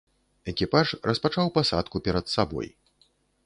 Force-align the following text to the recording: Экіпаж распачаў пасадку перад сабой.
Экіпаж 0.53 0.93
распачаў 1.11 1.53
пасадку 1.59 2.05
перад 2.07 2.25
сабой. 2.35 2.67